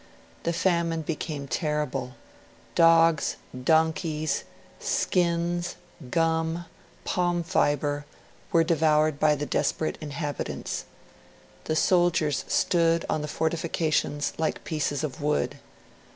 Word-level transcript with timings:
The 0.45 0.51
famine 0.51 1.03
became 1.03 1.47
terrible; 1.47 2.15
dogs, 2.73 3.35
donkeys, 3.53 4.45
skins, 4.79 5.75
gum, 6.09 6.65
palm 7.03 7.43
fibre, 7.43 8.05
were 8.51 8.63
devoured 8.63 9.19
by 9.19 9.35
the 9.35 9.45
desperate 9.45 9.99
inhabitants. 10.01 10.85
The 11.65 11.75
soldiers 11.75 12.45
stood 12.47 13.05
on 13.11 13.21
the 13.21 13.27
fortifications 13.27 14.33
like 14.39 14.63
pieces 14.63 15.03
of 15.03 15.21
wood. 15.21 15.59